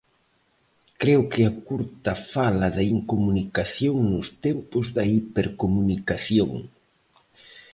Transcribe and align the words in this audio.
Creo 1.01 1.21
que 1.31 1.41
a 1.49 1.51
curta 1.67 2.13
fala 2.33 2.67
da 2.77 2.83
incomunicación 2.95 3.95
nos 4.11 4.27
tempos 4.45 4.85
da 4.95 5.03
hipercomunicación. 5.13 6.51